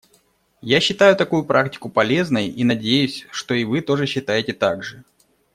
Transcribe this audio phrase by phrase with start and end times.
[0.63, 5.03] Я считаю такую практику полезной и надеюсь, что и вы тоже считаете так же.